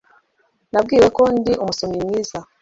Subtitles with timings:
[0.71, 2.37] Nabwiwe ko ndi umusomyi mwiza.